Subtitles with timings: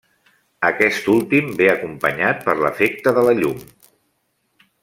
[0.69, 3.65] Aquest últim ve acompanyat per l'efecte de la llum.